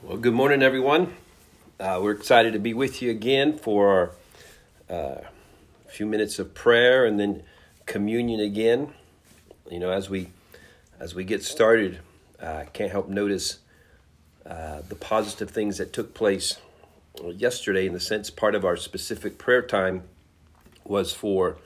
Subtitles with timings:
[0.00, 1.16] Well, good morning, everyone.
[1.80, 4.12] Uh, we're excited to be with you again for
[4.88, 5.16] uh,
[5.88, 7.42] few minutes of prayer and then
[7.84, 8.92] communion again.
[9.68, 10.28] You know, as we
[11.00, 11.98] as we get started,
[12.40, 13.58] I uh, can't help notice
[14.46, 16.58] uh, the positive things that took place
[17.20, 17.84] yesterday.
[17.84, 20.04] In the sense, part of our specific prayer time
[20.84, 21.56] was for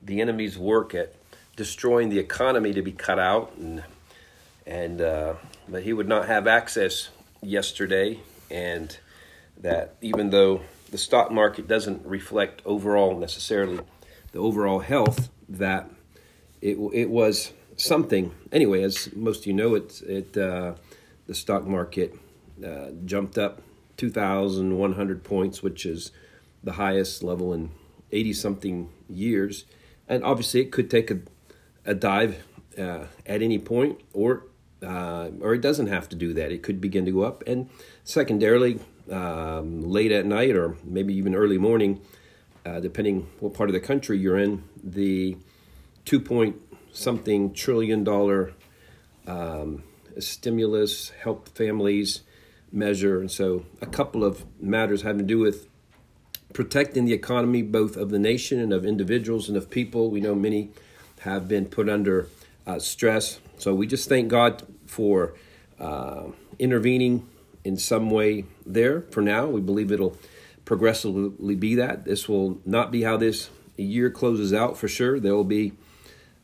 [0.00, 1.16] the enemy's work at
[1.56, 3.82] destroying the economy to be cut out, and
[4.64, 5.34] and uh,
[5.68, 7.08] but he would not have access
[7.42, 8.20] yesterday,
[8.50, 8.98] and
[9.56, 13.80] that even though the stock market doesn't reflect overall necessarily
[14.32, 15.90] the overall health, that
[16.60, 18.82] it it was something anyway.
[18.82, 20.74] As most of you know, it it uh,
[21.26, 22.14] the stock market
[22.64, 23.62] uh, jumped up
[23.96, 26.12] two thousand one hundred points, which is
[26.62, 27.70] the highest level in
[28.12, 29.64] eighty something years,
[30.08, 31.18] and obviously it could take a
[31.86, 32.44] a dive
[32.78, 34.44] uh, at any point, or
[34.82, 36.52] uh, or it doesn't have to do that.
[36.52, 37.42] It could begin to go up.
[37.46, 37.68] And
[38.04, 38.80] secondarily,
[39.10, 42.00] um, late at night or maybe even early morning,
[42.64, 45.36] uh, depending what part of the country you're in, the
[46.04, 46.56] two point
[46.92, 48.52] something trillion dollar
[49.26, 49.82] um,
[50.18, 52.22] stimulus help families
[52.72, 53.20] measure.
[53.20, 55.68] And so, a couple of matters having to do with
[56.52, 60.10] protecting the economy, both of the nation and of individuals and of people.
[60.10, 60.70] We know many
[61.20, 62.28] have been put under
[62.66, 63.40] uh, stress.
[63.58, 65.34] So we just thank God for
[65.78, 67.28] uh, intervening
[67.64, 69.46] in some way there for now.
[69.46, 70.16] We believe it'll
[70.64, 72.04] progressively be that.
[72.04, 75.18] This will not be how this year closes out for sure.
[75.18, 75.72] There will be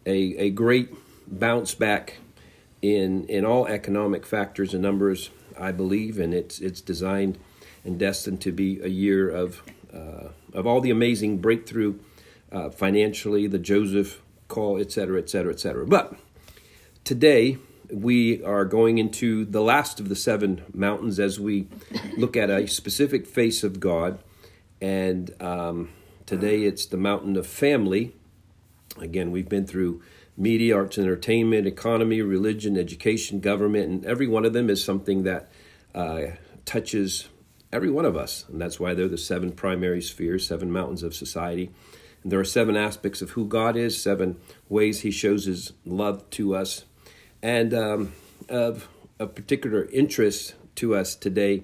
[0.05, 0.95] a, a great
[1.27, 2.19] bounce back
[2.83, 7.39] in in all economic factors and numbers, I believe, and it's it's designed
[7.85, 11.99] and destined to be a year of uh, of all the amazing breakthrough
[12.53, 15.87] uh, financially, the Joseph call, et cetera, et cetera, et cetera.
[15.87, 16.15] But
[17.05, 17.59] today
[17.91, 21.69] we are going into the last of the seven mountains as we
[22.17, 24.19] look at a specific face of God.
[24.81, 25.91] And um,
[26.27, 28.15] today it's the mountain of family.
[29.01, 30.03] Again, we've been through
[30.37, 35.49] media, arts, entertainment, economy, religion, education, government, and every one of them is something that
[35.95, 36.23] uh,
[36.65, 37.29] touches
[37.73, 38.45] every one of us.
[38.49, 41.71] And that's why they're the seven primary spheres, seven mountains of society.
[42.29, 46.57] There are seven aspects of who God is, seven ways He shows His love to
[46.57, 46.85] us,
[47.41, 48.15] and um,
[48.49, 48.89] of,
[49.21, 51.63] of particular interest to us today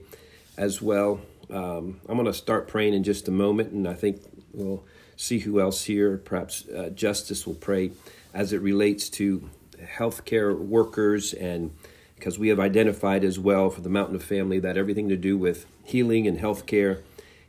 [0.56, 1.21] as well.
[1.50, 4.84] Um, I'm going to start praying in just a moment, and I think we'll
[5.17, 6.19] see who else here.
[6.19, 7.91] Perhaps uh, Justice will pray
[8.33, 9.50] as it relates to
[9.81, 11.73] healthcare workers, and
[12.15, 15.37] because we have identified as well for the Mountain of Family that everything to do
[15.37, 17.03] with healing and healthcare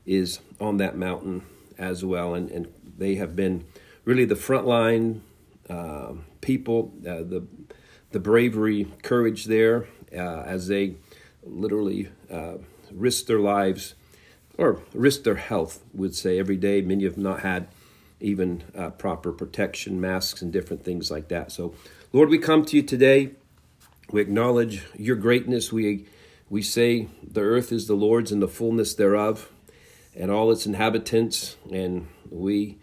[0.04, 1.44] is on that mountain
[1.78, 2.34] as well.
[2.34, 2.68] And, and
[2.98, 3.66] they have been
[4.06, 5.22] really the frontline
[5.70, 7.48] uh, people, uh, the
[8.12, 10.96] the bravery, courage there uh, as they
[11.44, 12.56] literally uh,
[12.92, 13.96] risk their lives
[14.58, 15.84] or risk their health.
[15.94, 16.82] Would say every day.
[16.82, 17.68] Many have not had
[18.20, 21.52] even uh, proper protection, masks, and different things like that.
[21.52, 21.74] So,
[22.14, 23.32] Lord, we come to you today.
[24.12, 25.72] We acknowledge your greatness.
[25.72, 26.06] We
[26.50, 29.52] we say the earth is the Lord's and the fullness thereof,
[30.16, 31.58] and all its inhabitants.
[31.72, 32.78] And we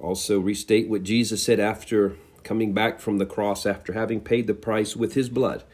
[0.00, 4.54] also restate what Jesus said after coming back from the cross, after having paid the
[4.54, 5.64] price with his blood.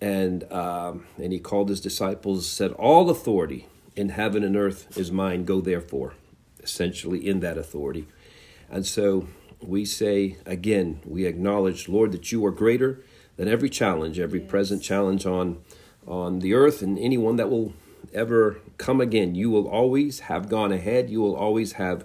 [0.00, 5.12] And, um, and he called his disciples, said, All authority in heaven and earth is
[5.12, 5.44] mine.
[5.44, 6.14] Go therefore,
[6.60, 8.08] essentially in that authority.
[8.68, 9.28] And so
[9.60, 13.00] we say again, we acknowledge, Lord, that you are greater
[13.36, 14.50] than every challenge, every yes.
[14.50, 15.62] present challenge on,
[16.06, 17.72] on the earth and anyone that will
[18.12, 19.36] ever come again.
[19.36, 21.10] You will always have gone ahead.
[21.10, 22.04] You will always have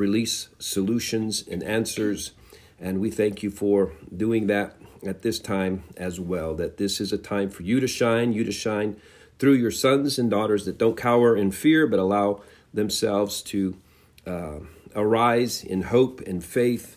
[0.00, 2.32] release solutions and answers.
[2.80, 4.74] And we thank you for doing that
[5.06, 6.54] at this time as well.
[6.54, 8.96] That this is a time for you to shine, you to shine
[9.38, 13.76] through your sons and daughters that don't cower in fear, but allow themselves to
[14.26, 14.60] uh,
[14.96, 16.96] arise in hope and faith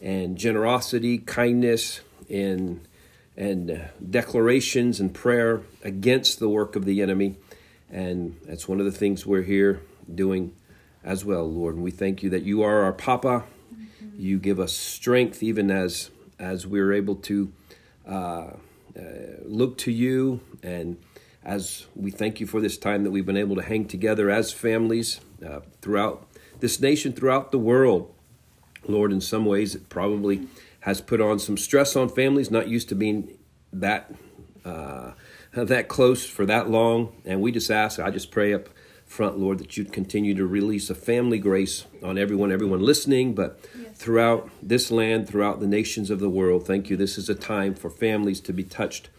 [0.00, 2.80] and generosity, kindness, and
[3.36, 3.78] and uh,
[4.10, 7.36] declarations and prayer against the work of the enemy.
[7.88, 9.80] And that's one of the things we're here
[10.12, 10.52] doing
[11.04, 11.76] as well, Lord.
[11.76, 13.44] And we thank you that you are our Papa.
[13.72, 14.20] Mm-hmm.
[14.20, 17.52] You give us strength even as as we're able to
[18.08, 18.52] uh, uh,
[19.44, 20.96] look to you and
[21.44, 24.52] as we thank you for this time that we've been able to hang together as
[24.52, 26.26] families uh, throughout
[26.60, 28.14] this nation, throughout the world.
[28.86, 30.46] Lord, in some ways, it probably
[30.80, 33.36] has put on some stress on families not used to being
[33.72, 34.12] that
[34.64, 35.12] uh,
[35.52, 37.12] that close for that long.
[37.24, 38.68] And we just ask, I just pray up
[39.10, 43.58] front, Lord, that you'd continue to release a family grace on everyone, everyone listening, but
[43.76, 43.98] yes.
[43.98, 46.64] throughout this land, throughout the nations of the world.
[46.64, 46.96] Thank you.
[46.96, 49.10] This is a time for families to be touched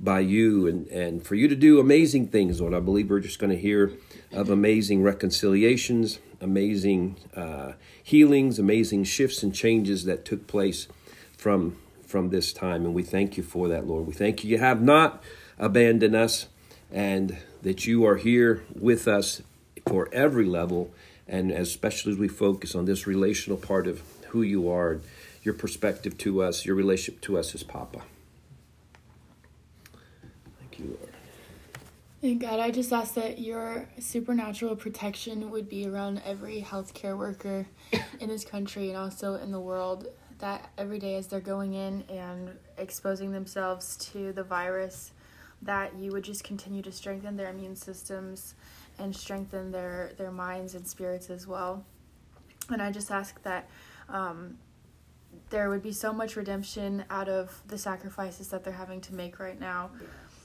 [0.00, 2.72] by you and, and for you to do amazing things, Lord.
[2.72, 3.92] I believe we're just going to hear
[4.32, 10.88] of amazing reconciliations, amazing uh, healings, amazing shifts and changes that took place
[11.36, 11.76] from
[12.06, 12.86] from this time.
[12.86, 14.06] And we thank you for that, Lord.
[14.06, 14.48] We thank you.
[14.48, 15.22] You have not
[15.58, 16.46] abandoned us
[16.94, 19.42] and that you are here with us
[19.86, 20.94] for every level.
[21.26, 25.00] And especially as we focus on this relational part of who you are,
[25.42, 28.02] your perspective to us, your relationship to us as Papa.
[30.60, 31.12] Thank you, Lord.
[32.22, 37.66] And God, I just ask that your supernatural protection would be around every healthcare worker
[38.20, 40.06] in this country and also in the world.
[40.38, 45.12] That every day as they're going in and exposing themselves to the virus,
[45.64, 48.54] that you would just continue to strengthen their immune systems
[48.98, 51.84] and strengthen their, their minds and spirits as well.
[52.70, 53.68] And I just ask that
[54.08, 54.58] um,
[55.50, 59.38] there would be so much redemption out of the sacrifices that they're having to make
[59.38, 59.90] right now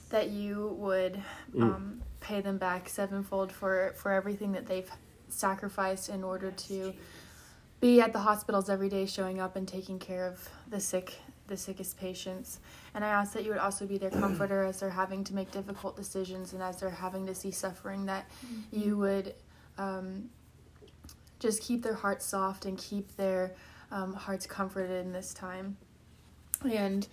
[0.09, 1.21] that you would
[1.55, 1.61] mm.
[1.61, 4.89] um, pay them back sevenfold for, for everything that they've
[5.29, 6.93] sacrificed in order to
[7.79, 11.19] be at the hospitals every day showing up and taking care of the sick
[11.49, 12.59] the sickest patients.
[12.93, 15.51] And i ask that you would also be their comforter as they're having to make
[15.51, 18.79] difficult decisions and as they're having to see suffering that mm-hmm.
[18.79, 19.33] you would
[19.77, 20.29] um,
[21.39, 23.55] just keep their hearts soft and keep their
[23.91, 25.77] um, hearts comforted in this time.
[26.69, 27.07] And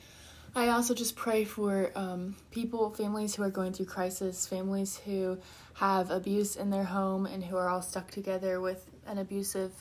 [0.55, 5.39] I also just pray for um, people, families who are going through crisis, families who
[5.75, 9.73] have abuse in their home and who are all stuck together with an abusive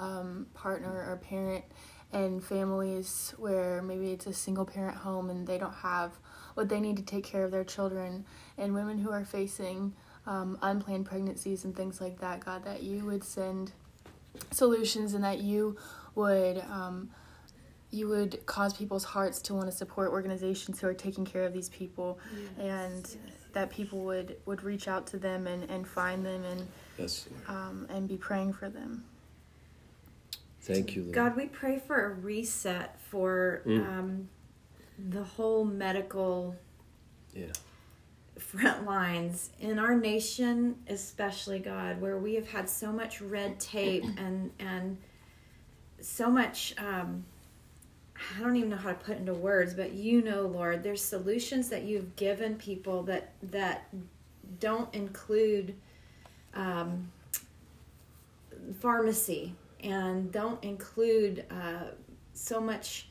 [0.00, 1.64] um, partner or parent,
[2.12, 6.12] and families where maybe it's a single parent home and they don't have
[6.54, 8.24] what they need to take care of their children,
[8.58, 9.94] and women who are facing
[10.26, 12.44] um, unplanned pregnancies and things like that.
[12.44, 13.72] God, that you would send
[14.50, 15.76] solutions and that you
[16.14, 17.10] would um,
[17.90, 21.52] you would cause people's hearts to want to support organizations who are taking care of
[21.52, 23.34] these people yes, and yes.
[23.52, 26.66] that people would would reach out to them and, and find them and
[26.98, 29.04] yes, um, and be praying for them
[30.62, 31.14] thank you Lord.
[31.14, 33.86] god we pray for a reset for mm.
[33.86, 34.28] um,
[35.10, 36.56] the whole medical
[37.34, 37.46] yeah
[38.38, 44.04] front lines in our nation especially god where we have had so much red tape
[44.18, 44.98] and and
[46.00, 47.24] so much um,
[48.36, 51.68] I don't even know how to put into words, but you know, Lord, there's solutions
[51.70, 53.88] that you've given people that that
[54.60, 55.74] don't include
[56.54, 57.10] um,
[58.80, 61.90] pharmacy and don't include uh,
[62.32, 63.08] so much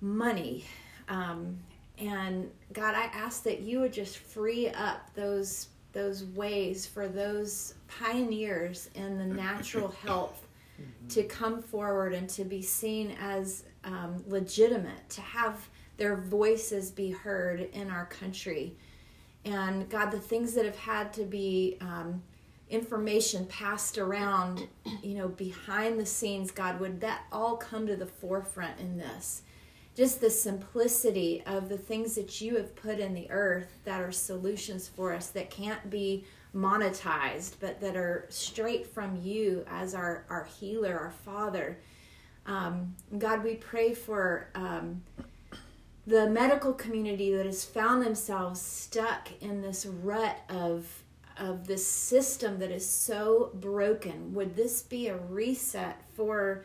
[0.00, 0.64] money.
[1.08, 1.58] Um,
[1.98, 7.74] and God, I ask that you would just free up those those ways for those
[7.88, 10.46] pioneers in the natural health
[11.08, 17.10] to come forward and to be seen as um, legitimate, to have their voices be
[17.10, 18.76] heard in our country.
[19.44, 22.22] And God, the things that have had to be um,
[22.70, 24.68] information passed around,
[25.02, 29.42] you know, behind the scenes, God, would that all come to the forefront in this?
[29.96, 34.12] Just the simplicity of the things that you have put in the earth that are
[34.12, 36.24] solutions for us that can't be
[36.54, 41.78] monetized, but that are straight from you as our, our healer, our Father.
[42.46, 45.02] Um, God, we pray for um,
[46.06, 50.86] the medical community that has found themselves stuck in this rut of
[51.38, 54.34] of this system that is so broken.
[54.34, 56.64] Would this be a reset for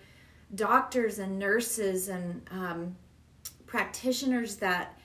[0.55, 2.95] doctors and nurses and um,
[3.65, 4.97] practitioners that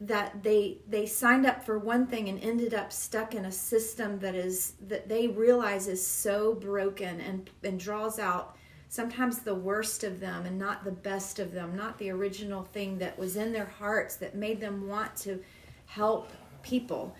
[0.00, 4.18] that they they signed up for one thing and ended up stuck in a system
[4.20, 8.56] that is that they realize is so broken and and draws out
[8.88, 12.98] sometimes the worst of them and not the best of them not the original thing
[12.98, 15.42] that was in their hearts that made them want to
[15.86, 16.30] help
[16.62, 17.14] people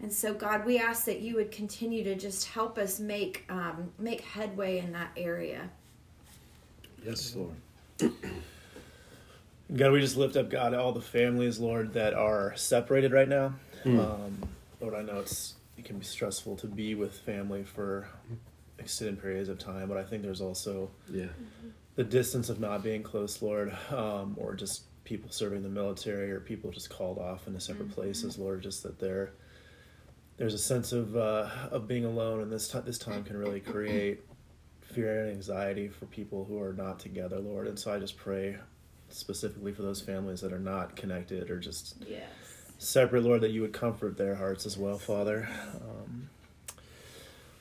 [0.00, 3.90] and so god we ask that you would continue to just help us make um,
[3.98, 5.68] make headway in that area
[7.04, 7.54] yes lord
[9.76, 13.54] God, we just lift up God all the families, Lord, that are separated right now.
[13.84, 13.98] Mm.
[13.98, 14.48] Um,
[14.80, 18.08] Lord, I know it's it can be stressful to be with family for
[18.78, 21.26] extended periods of time, but I think there's also yeah
[21.96, 26.40] the distance of not being close, Lord, um, or just people serving the military or
[26.40, 27.94] people just called off into separate mm-hmm.
[27.94, 29.32] places, Lord, just that there
[30.38, 33.60] there's a sense of uh, of being alone, and this t- this time can really
[33.60, 34.20] create
[34.80, 37.66] fear and anxiety for people who are not together, Lord.
[37.66, 38.56] And so I just pray
[39.10, 42.22] specifically for those families that are not connected or just yes.
[42.78, 45.48] separate, Lord, that you would comfort their hearts as well, Father.
[45.74, 46.30] Um,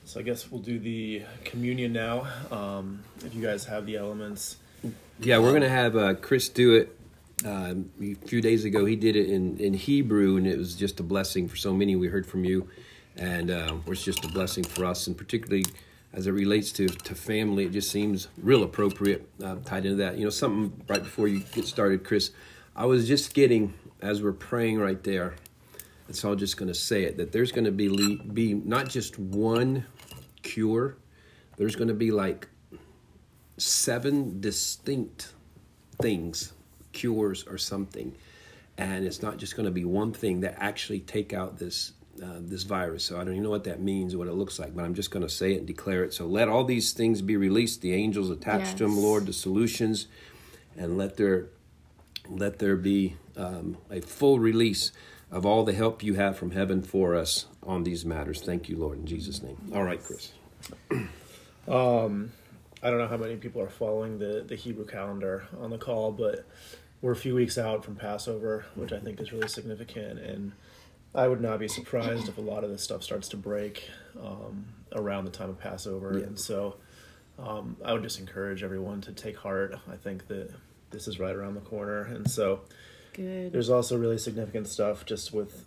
[0.06, 2.28] so I guess we'll do the communion now.
[2.50, 4.58] Um, if you guys have the elements.
[5.20, 6.97] Yeah, we're going to have uh, Chris do it.
[7.46, 11.00] Uh, a few days ago he did it in, in Hebrew, and it was just
[11.00, 11.96] a blessing for so many.
[11.96, 12.68] We heard from you,
[13.16, 15.66] and uh, it's just a blessing for us, and particularly
[16.14, 20.18] as it relates to, to family, it just seems real appropriate uh, tied into that.
[20.18, 22.32] You know, something right before you get started, Chris,
[22.76, 25.36] I was just getting, as we're praying right there,
[26.12, 29.20] so I'm just going to say it, that there's going to be, be not just
[29.20, 29.86] one
[30.42, 30.98] cure,
[31.58, 32.48] there's going to be like
[33.58, 35.34] seven distinct
[36.02, 36.54] things,
[36.98, 38.16] cures or something.
[38.78, 42.40] And it's not just going to be one thing that actually take out this uh,
[42.40, 43.04] this virus.
[43.04, 44.96] So I don't even know what that means or what it looks like, but I'm
[44.96, 46.14] just going to say it and declare it.
[46.14, 47.82] So let all these things be released.
[47.82, 48.74] The angels attached yes.
[48.76, 50.08] to them, Lord, the solutions,
[50.76, 51.50] and let there
[52.30, 54.92] let there be um, a full release
[55.32, 58.42] of all the help you have from heaven for us on these matters.
[58.42, 59.58] Thank you, Lord, in Jesus' name.
[59.74, 60.32] All right, Chris.
[61.68, 62.32] Um,
[62.82, 66.14] I don't know how many people are following the the Hebrew calendar on the call,
[66.14, 66.46] but
[67.02, 70.52] we're a few weeks out from Passover, which I think is really significant and
[71.18, 73.90] I would not be surprised if a lot of this stuff starts to break
[74.22, 76.26] um, around the time of Passover, yeah.
[76.26, 76.76] and so
[77.40, 79.76] um, I would just encourage everyone to take heart.
[79.92, 80.52] I think that
[80.92, 82.62] this is right around the corner, and so
[83.14, 83.52] Good.
[83.52, 85.66] there's also really significant stuff just with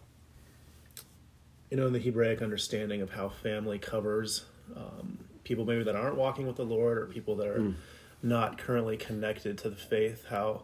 [1.70, 4.44] you know in the Hebraic understanding of how family covers
[4.76, 7.75] um, people maybe that aren't walking with the Lord or people that are mm.
[8.22, 10.26] not currently connected to the faith.
[10.28, 10.62] How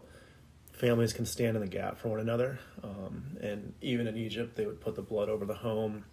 [0.76, 2.59] families can stand in the gap for one another.
[2.85, 6.04] Um, and even in Egypt, they would put the blood over the home,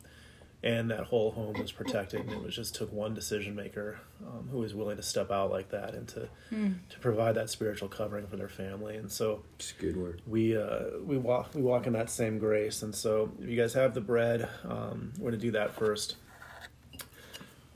[0.64, 2.22] and that whole home was protected.
[2.22, 5.52] And it was just took one decision maker um, who was willing to step out
[5.52, 6.76] like that and to mm.
[6.90, 8.96] to provide that spiritual covering for their family.
[8.96, 10.22] And so, it's a good word.
[10.26, 12.82] We uh, we walk we walk in that same grace.
[12.84, 16.16] And so, if you guys have the bread, um, we're going to do that first.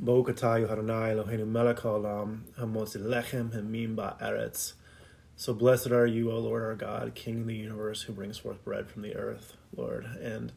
[0.02, 4.74] Bokatayu Haranai Eloheinu melech haolam hamotzi lechem hemim ba'eretz
[5.40, 8.64] so blessed are you, O Lord our God, King of the universe, who brings forth
[8.66, 10.52] bread from the earth, Lord, and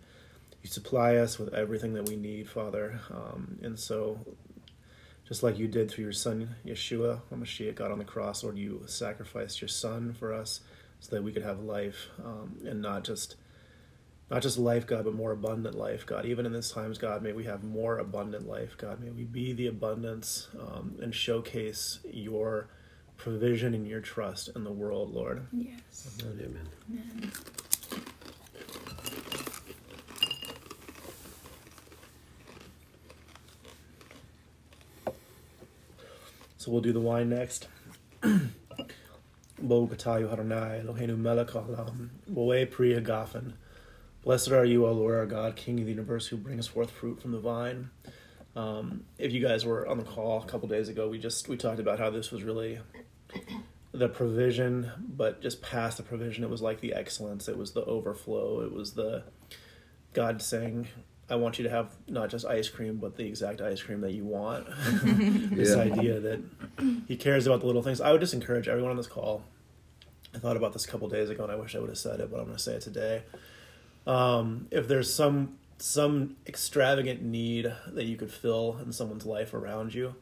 [0.63, 2.99] you supply us with everything that we need, Father.
[3.11, 4.21] Um, and so,
[5.29, 8.83] just like you did through your Son Yeshua, Mashiach, God on the cross, Lord, you
[8.87, 10.61] sacrificed your Son for us
[10.99, 13.37] so that we could have life, um, and not just
[14.31, 16.25] not just life, God, but more abundant life, God.
[16.25, 19.01] Even in this times, God, may we have more abundant life, God.
[19.01, 22.69] May we be the abundance um, and showcase your
[23.21, 25.47] provision and your trust in the world, Lord.
[25.53, 26.19] Yes.
[26.23, 26.69] Amen.
[26.91, 27.33] Amen.
[36.57, 37.69] So we'll do the wine next.
[44.23, 47.21] Blessed are you, O Lord our God, King of the universe, who brings forth fruit
[47.21, 47.91] from the vine.
[48.57, 51.57] Um, if you guys were on the call a couple days ago, we just we
[51.57, 52.81] talked about how this was really
[53.93, 57.49] the provision, but just past the provision, it was like the excellence.
[57.49, 58.61] It was the overflow.
[58.61, 59.25] It was the
[60.13, 60.89] God saying,
[61.29, 64.13] I want you to have not just ice cream, but the exact ice cream that
[64.13, 64.67] you want.
[65.55, 65.83] this yeah.
[65.83, 66.41] idea that
[67.07, 68.01] He cares about the little things.
[68.01, 69.43] I would just encourage everyone on this call.
[70.35, 72.21] I thought about this a couple days ago, and I wish I would have said
[72.21, 73.23] it, but I'm going to say it today.
[74.07, 79.95] Um, if there's some some extravagant need that you could fill in someone's life around
[79.95, 80.15] you,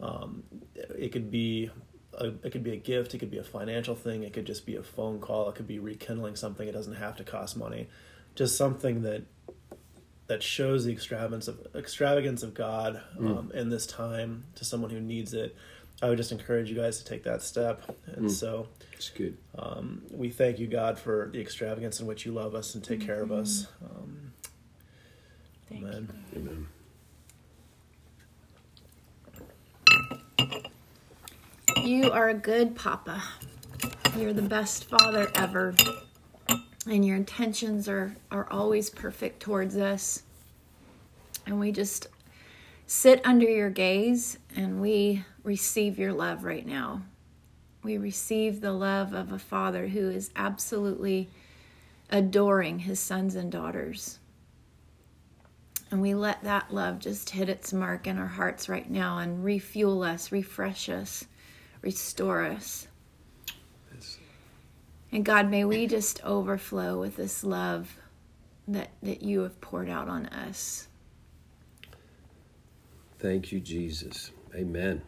[0.00, 0.42] um,
[0.74, 1.70] it could be
[2.14, 4.66] a, it could be a gift, it could be a financial thing, it could just
[4.66, 6.66] be a phone call, it could be rekindling something.
[6.66, 7.88] It doesn't have to cost money.
[8.34, 9.22] Just something that
[10.26, 13.38] that shows the extravagance of extravagance of God mm.
[13.38, 15.56] um, in this time to someone who needs it.
[16.02, 17.96] I would just encourage you guys to take that step.
[18.06, 18.30] And mm.
[18.30, 19.38] so, it's good.
[19.58, 22.98] Um, we thank you, God, for the extravagance in which you love us and take
[22.98, 23.06] mm-hmm.
[23.06, 23.68] care of us.
[23.82, 24.26] Mm-hmm.
[25.70, 26.08] Um, amen.
[26.32, 26.38] You.
[26.40, 26.66] Amen.
[31.84, 33.22] You are a good papa.
[34.16, 35.74] You're the best father ever.
[36.88, 40.22] And your intentions are, are always perfect towards us.
[41.46, 42.08] And we just
[42.86, 47.02] sit under your gaze and we receive your love right now.
[47.82, 51.28] We receive the love of a father who is absolutely
[52.10, 54.18] adoring his sons and daughters.
[55.96, 59.42] And we let that love just hit its mark in our hearts right now and
[59.42, 61.24] refuel us, refresh us
[61.80, 62.88] restore us.
[65.12, 67.96] And God, may we just overflow with this love
[68.68, 70.88] that, that you have poured out on us.
[73.18, 74.32] Thank you, Jesus.
[74.54, 75.00] Amen.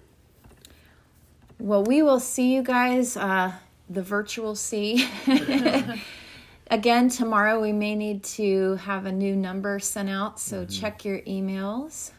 [1.58, 3.52] Well, we will see you guys, uh,
[3.90, 5.06] the virtual see.
[6.70, 10.80] Again, tomorrow we may need to have a new number sent out, so mm-hmm.
[10.80, 12.10] check your emails.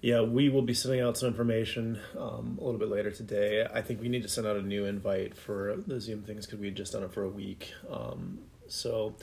[0.00, 3.66] Yeah, we will be sending out some information um, a little bit later today.
[3.72, 6.60] I think we need to send out a new invite for the Zoom things because
[6.60, 7.72] we had just done it for a week.
[7.90, 9.14] Um, so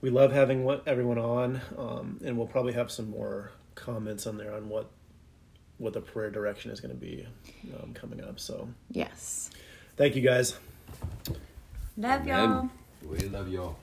[0.00, 4.36] we love having what, everyone on, um, and we'll probably have some more comments on
[4.36, 4.90] there on what
[5.78, 7.26] what the prayer direction is going to be
[7.82, 8.38] um, coming up.
[8.38, 9.50] So Yes.
[9.96, 10.58] thank you guys.
[11.96, 12.68] Love y'all.
[13.02, 13.76] We love y'all.